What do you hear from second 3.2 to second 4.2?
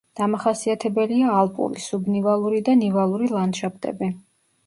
ლანდშაფტები.